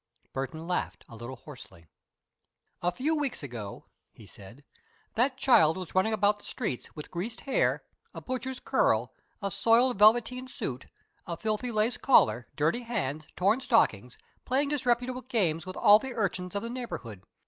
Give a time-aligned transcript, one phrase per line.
[0.33, 1.85] Burton laughed, a little hoarsely.
[2.81, 4.63] "A few weeks ago," he said,
[5.13, 9.99] "that boy was running about the streets with greased hair, a butcher's curl, a soiled
[9.99, 10.87] velveteen suit,
[11.27, 16.55] a filthy lace collar, dirty hands, torn stockings, playing disreputable games with all the urchins
[16.55, 17.21] of the neighborhood.